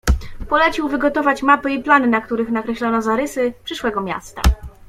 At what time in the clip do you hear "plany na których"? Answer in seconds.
1.83-2.49